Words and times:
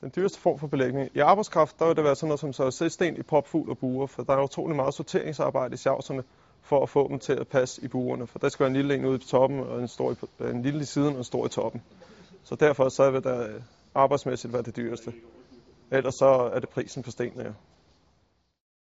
Den 0.00 0.12
dyreste 0.16 0.40
form 0.40 0.58
for 0.58 0.66
belægning. 0.66 1.10
I 1.14 1.18
arbejdskraft, 1.18 1.78
der 1.78 1.86
vil 1.86 1.96
det 1.96 2.04
være 2.04 2.16
sådan 2.16 2.28
noget 2.28 2.40
som 2.40 2.52
så 2.52 3.14
i 3.18 3.22
popfugl 3.22 3.70
og 3.70 3.78
buer, 3.78 4.06
for 4.06 4.22
der 4.22 4.32
er 4.32 4.42
utrolig 4.42 4.76
meget 4.76 4.94
sorteringsarbejde 4.94 5.74
i 5.74 5.76
sjavserne 5.76 6.22
for 6.62 6.82
at 6.82 6.88
få 6.88 7.08
dem 7.08 7.18
til 7.18 7.32
at 7.32 7.48
passe 7.48 7.84
i 7.84 7.88
buerne. 7.88 8.26
For 8.26 8.38
der 8.38 8.48
skal 8.48 8.64
være 8.64 8.70
en 8.70 8.76
lille 8.76 8.94
en 8.94 9.04
ude 9.04 9.16
i 9.16 9.18
toppen, 9.18 9.60
og 9.60 9.80
en, 9.80 9.88
stor 9.88 10.12
i, 10.12 10.16
en 10.50 10.62
lille 10.62 10.80
i 10.80 10.84
siden 10.84 11.12
og 11.12 11.18
en 11.18 11.24
stor 11.24 11.46
i 11.46 11.48
toppen. 11.48 11.82
Så 12.44 12.54
derfor 12.54 12.88
så 12.88 13.10
vil 13.10 13.22
der 13.22 13.48
øh, 13.48 13.62
arbejdsmæssigt 13.94 14.52
være 14.52 14.62
det 14.62 14.76
dyreste. 14.76 15.12
Ellers 15.90 16.14
så 16.14 16.26
er 16.26 16.60
det 16.60 16.68
prisen 16.68 17.02
på 17.02 17.10
stenene. 17.10 17.44
Ja. 17.44 17.50